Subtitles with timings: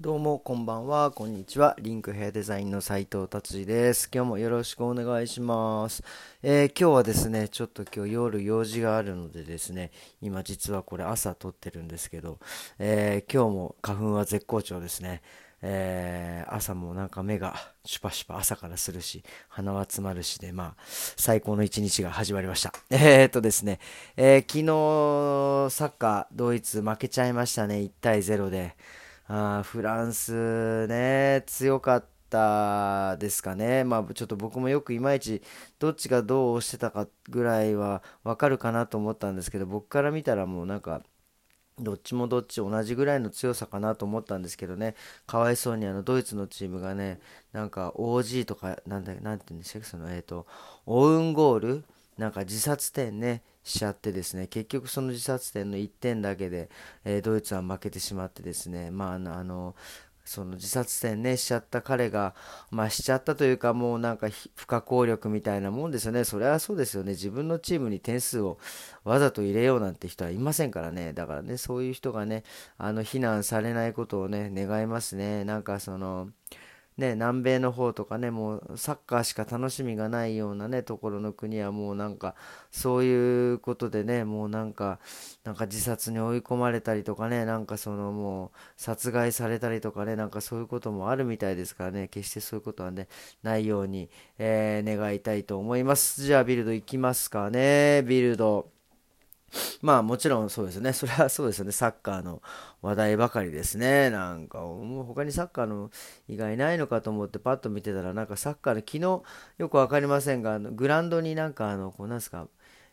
[0.00, 1.76] どうもこんばんは、こんにちは。
[1.80, 4.10] リンクヘアデザインの斉藤達治です。
[4.12, 6.02] 今日もよろしくお願いします。
[6.42, 12.40] えー、今日はですね、ちょっと今日夜用事があるのでですね、今実はこれ朝撮ってるんですけど、
[12.80, 15.22] えー、今日も花粉は絶好調ですね。
[15.60, 17.54] えー、朝もなんか目が
[17.84, 20.82] シュパシュパ朝からするし、鼻は詰まるしで、まあ、
[21.16, 22.72] 最高の一日が始まりました。
[22.90, 23.78] えー、っとですね、
[24.16, 24.64] え昨日
[25.70, 28.74] サッカー、ドイツ負けちゃいましたね、1対0で。
[29.34, 33.82] あフランスね、強かったですかね。
[33.82, 35.42] まあちょっと僕もよくいまいち
[35.78, 41.02] どっちがどうしてたかぐらいはわかるかなと思ったんですけど、僕から見たらもうなんか、
[41.78, 47.18] どっちもどっち同じぐらいの強さかなと思ったんですけどね、かわいそうにあのドイツのチームがね、
[47.52, 50.46] なんか OG とか、なんだ、なんて言うんでしたっけ、その、えっ、ー、と、
[50.84, 51.84] オウンゴール
[52.18, 56.68] なんか自殺点ね、しちゃってですね、結局その自殺点の1点だけで、
[57.04, 59.74] えー、ドイツは負けてしまってですね、まあ、あの、
[60.24, 62.34] その自殺点ね、しちゃった彼が、
[62.70, 66.24] まあしちゃったというか、もうなんか不可抗力みたいなもんですよね。
[66.24, 67.12] それはそうですよね。
[67.12, 68.58] 自分のチームに点数を
[69.04, 71.12] わざと入れようなんて人はいませんからね。
[71.12, 72.44] だからね、そういう人がね、
[72.78, 75.44] あの、非難されないことをね、願いますね。
[75.44, 76.28] なんかその、
[76.98, 82.34] ね、南米の方とかね、もうサッカーしか楽しみがないようなね、ところの国はもうなんか、
[82.70, 85.00] そういうことでね、もうなんか、
[85.44, 93.08] なんか自殺に追い込まれたりとかね、なんかそのもう殺害されたりとかね、なんかそういうこともあるみたいですからね、決してそういうことはね、
[93.42, 96.22] ないように、えー、願いたいと思います。
[96.22, 98.81] じゃあビルドいきますかね、ビルド。
[99.82, 100.92] まあもちろんそうですね。
[100.94, 101.72] それはそうですよね。
[101.72, 102.42] サッカーの
[102.80, 104.10] 話題ばかりですね。
[104.10, 105.90] なんか、もう他にサッカーの
[106.28, 109.22] 以外ないのかと思ってパッと見てたら、なんかサッカーの昨日
[109.58, 112.48] よくわかりませんが、グラウンドになんかあの、こうなんですか、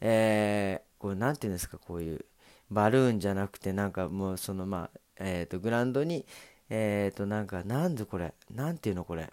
[0.00, 2.24] えー、これなんていうんですか、こういう
[2.70, 6.26] バルーンじゃなくて、なんかもうそのまあ、えっ、ー、と、グラウンドに、
[6.70, 9.30] えっ、と、なんか、なんでこれ、なんていうのこれ。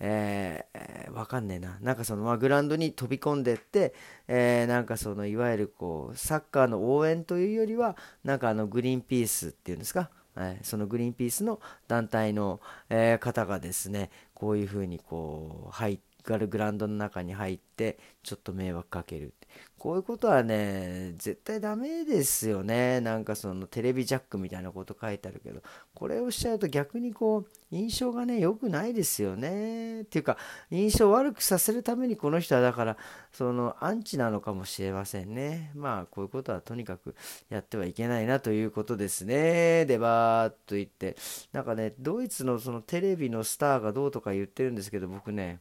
[0.00, 1.78] えー、わかんねえな。
[1.80, 3.94] なんかその、まあ、グラウンドに飛び込んでって、
[4.26, 19.34] えー、なんかその、いわゆるこう、サッカーの応援というよりは、なんかあの、グリーンピースっていうんですか、はい、そのグリーンピースの団体の、えー、方がですね、こういうふうにこう、入ガルグラウンドの中に入ってちょっと迷惑かける
[19.78, 23.00] こういうことはね絶対ダメですよね。
[23.00, 25.62] なんかそのテレビジャックみたいなこと書いてあるけど
[25.94, 30.02] これをしちゃうと逆にこう印象がね良くないですよね。
[30.02, 30.36] っていうか
[30.70, 32.96] 印象悪くさせるためにこの人はだから
[33.32, 35.72] そのアンチなのかもしれませんね。
[35.74, 37.14] まあこういうことはとにかく
[37.48, 39.86] やってはいけないなということですね。
[39.86, 41.16] でバーっと言って。
[41.52, 45.60] なんかねドイツのそのテレビのスターがどうとかか言ってるんですけど僕ね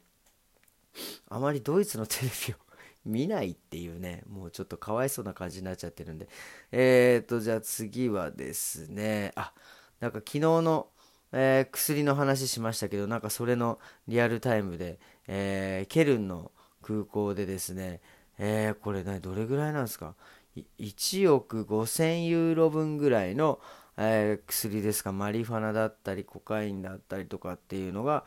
[1.30, 2.58] あまりドイツのテレビを
[3.06, 6.28] 見ないっていうね、もうちょっとかわいそうな感じになっちゃってるんで。
[6.72, 9.54] えーと、じゃあ次はですね、あ、
[10.00, 10.90] なんか昨日の、
[11.32, 16.52] えー、薬の話しましたけど、なんかそれのリアルタイムで、えー、ケルンの
[16.82, 18.02] 空港でですね、
[18.38, 20.16] えー、これね、どれぐらいなんですか
[20.80, 23.60] ?1 億5000ユーロ分ぐらいの、
[23.98, 28.26] えー、薬ですか、マリファナだったり、コカインだったりとかっていうのが、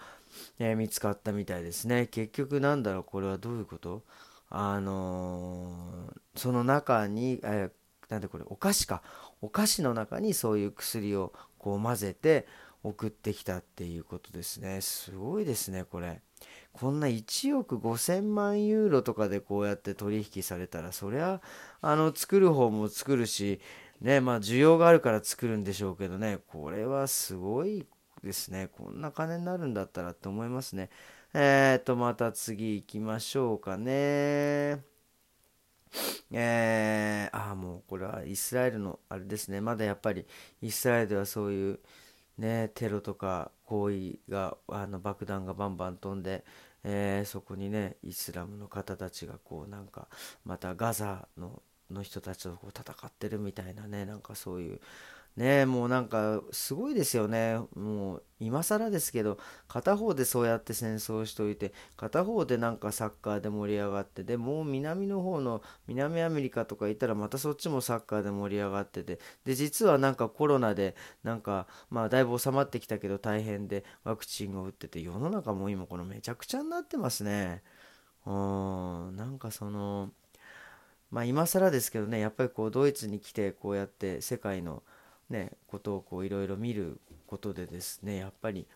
[0.58, 2.06] えー、見つかったみたいですね。
[2.06, 4.02] 結局なんだろう、これはどういうこと？
[4.50, 9.02] あのー、その中に、えー、なんでこれ、お菓子か。
[9.40, 12.46] お菓子の中にそういう薬をこう混ぜて
[12.82, 14.80] 送ってきたっていうことですね。
[14.80, 16.20] すごいですね、これ。
[16.72, 21.40] こんな1億5000万ユーロとかでこうやって取引されたら、そりゃ、
[21.80, 23.60] あの、作る方も作るし、
[24.00, 27.86] ね、まあ需要があるから作るんでしょうけどね、これはすごい
[28.22, 28.68] ですね。
[28.68, 30.90] こんな金になるんだったらって思いますね。
[31.34, 34.82] えーと、また次行きましょうかね。
[36.30, 39.60] えー、ああ、もうこれはイスラエルのあれですね。
[39.60, 40.26] まだやっぱり
[40.62, 41.80] イスラエルではそういう
[42.38, 46.44] ね、テロとか行為が、あの爆弾がバンバン飛んで、
[46.84, 50.08] えー、そこにね、イスラムの方たちがこうなんか、
[50.44, 54.80] またガザのの人たちとこう戦ってるみたいなね、なんかそういう、
[55.36, 57.58] ねもうなんかすごいですよね。
[57.74, 59.38] もう今更ですけど、
[59.68, 77.62] 片方でそうやって戦争しておいて、片方でなんかサッカーで盛り上がって、でもう南の方の南アメリカとか行ったらまたそっちもサッカーで盛り上がってて、で、実はなんかコロナでなんかまあだいぶ収まってきたけど大変でワクチンを打ってて、世の中も今このめちゃくちゃになってますね。
[78.26, 80.10] うん、なんかその、
[81.12, 84.82] まあ今更ですけどね、やっぱりこうドイツに来てこうやって世界の
[85.30, 88.66] ね、ことをいろいろ見ることでですねやっぱり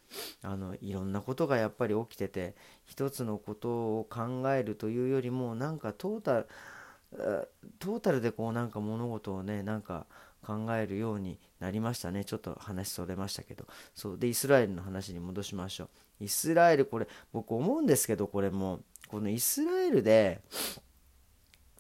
[0.43, 2.55] あのいろんなことがやっぱり起きてて
[2.87, 6.47] 一つのことを考えるというよりもなんかトータル
[7.79, 10.07] トータルでこうなんか物事をねなんか
[10.47, 12.25] 考えるようになりましたね。
[12.25, 13.67] ちょっと話それましたけど。
[13.95, 14.19] そう。
[14.19, 15.89] でイスラエルの話に戻しましょ
[16.21, 16.25] う。
[16.25, 18.81] イスラエルこれ僕思うんですけどこれも。
[19.09, 20.41] このイスラエルで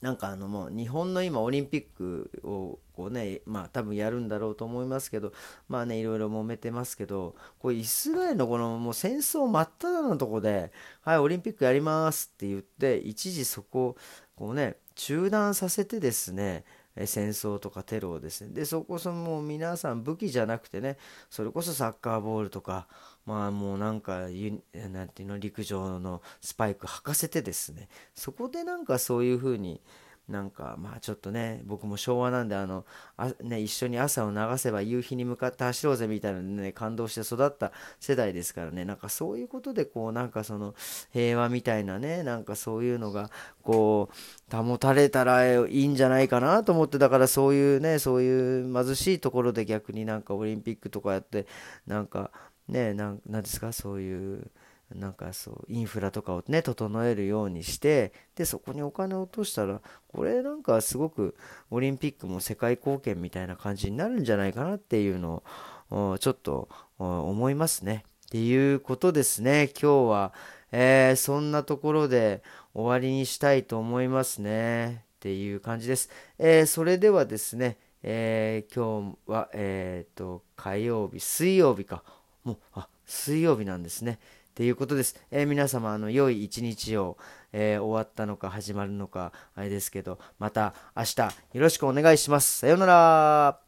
[0.06, 5.32] なんかあのもう日本の今オリンピックをこうねまあ多分やるんだろうと思いますけど
[5.69, 10.70] まあねいろいろ揉めてますけどこれイスラエルのこのもう戦争真っ只中のとこで
[11.00, 13.97] はいオリンピックやりますって言って一時そこを
[14.37, 16.64] こうね中断させてですね
[17.04, 18.54] 戦争とかテロをですね。
[18.54, 20.96] でそこそもう皆さん武器じゃなくてね
[21.28, 22.87] それこそサッカーボールとか
[23.26, 27.88] まあもうなんかなんていうの陸上のスパイク履かせてですね。
[28.14, 29.82] そこでなんかそういうふうに
[30.28, 32.84] なんかまあちょっとね僕も昭和なんであの
[33.17, 37.70] あ、ね、一緒に朝を流せば夕日に向かって走ろうぜみたいなね感動して育った
[38.00, 38.84] 世代ですからね。
[38.84, 40.75] なんかそういうことでこうなんかその
[41.12, 43.31] 平和みたいなねなんかそういうのが
[43.62, 44.11] こ
[44.52, 51.46] う保たれたらいいんじゃないかなと思ってだからそういうねそういう貧しいところで逆になんかオリンピックとかやって
[51.87, 52.32] なんか
[52.69, 54.50] ねなんなんですかそういう
[54.94, 61.35] なんかそうインフラとかをね整えるようにしてでそこにお金を落としたらこれなんかすごく
[61.71, 65.43] オリンピックも世界貢献みたいな感じになるんじゃないかなっていうの
[65.91, 66.69] をちょっと
[66.99, 68.05] 思いますね。
[68.27, 70.33] っていうことですね今日は、
[70.73, 72.43] えー、そんなところで
[72.75, 76.11] 終わりにしたいと思いますねっていう感じです。
[76.39, 82.03] えー、それではですね、えー、今日は、えーと火曜日水曜日か
[82.43, 84.19] もうあ水曜日なんですね。
[84.56, 85.20] っていうことです。
[85.31, 87.19] えー、皆様、あの、良い一日を、
[87.53, 91.31] えー、終わったのか始まるのか、あれですけど、また明日よ
[91.61, 92.61] ろしくお願いします。
[92.61, 93.66] さようなら。